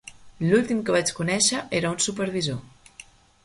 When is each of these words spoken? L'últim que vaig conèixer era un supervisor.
L'últim 0.45 0.79
que 0.87 0.95
vaig 0.95 1.11
conèixer 1.19 1.61
era 1.83 1.91
un 1.97 2.03
supervisor. 2.09 2.61